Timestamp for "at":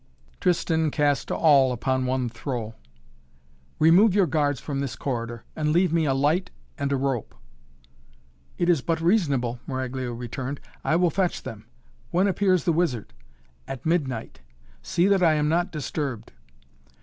13.67-13.85